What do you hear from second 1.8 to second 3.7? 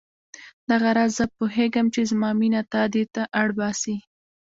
چې زما مینه تا دې ته اړ